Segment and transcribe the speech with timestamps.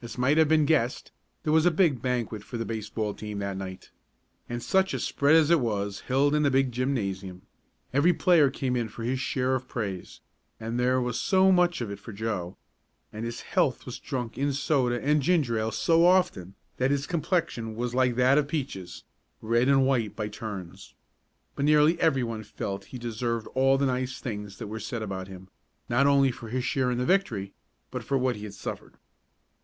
[0.00, 1.10] As might have been guessed,
[1.42, 3.90] there was a big banquet for the baseball team that night.
[4.48, 7.42] And such a spread as it was, held in the big gymnasium.
[7.92, 10.20] Every player came in for his share of praise,
[10.60, 12.56] and there was so much of it for Joe;
[13.12, 17.74] and his health was drunk in soda and ginger ale so often that his complexion
[17.74, 19.02] was like that of Peaches'
[19.42, 20.94] red and white by turns.
[21.56, 25.26] But nearly everyone felt that he deserved all the nice things that were said about
[25.26, 25.48] him,
[25.88, 27.54] not only for his share in the victory,
[27.90, 28.94] but for what he had suffered.